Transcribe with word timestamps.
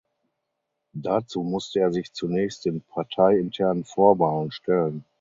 Dazu 0.95 1.43
musste 1.43 1.79
er 1.81 1.93
sich 1.93 2.11
zunächst 2.11 2.65
den 2.65 2.81
parteiinternen 2.81 3.83
Vorwahlen 3.83 4.49
stellen. 4.51 5.05